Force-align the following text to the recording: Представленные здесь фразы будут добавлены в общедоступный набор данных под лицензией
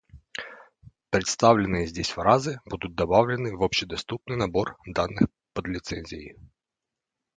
Представленные 1.11 1.85
здесь 1.85 2.09
фразы 2.09 2.59
будут 2.65 2.95
добавлены 2.95 3.55
в 3.55 3.61
общедоступный 3.61 4.35
набор 4.35 4.75
данных 4.87 5.29
под 5.53 5.67
лицензией 5.67 6.39